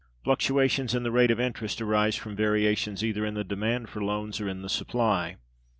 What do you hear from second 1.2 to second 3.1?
of interest arise from variations